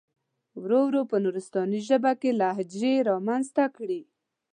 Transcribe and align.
ورو 0.61 0.79
ورو 0.87 1.01
په 1.11 1.17
نورستاني 1.23 1.79
ژبه 1.87 2.11
کې 2.21 2.31
لهجې 2.41 2.93
را 3.07 3.15
منځته 3.27 3.65
کړي. 3.77 4.01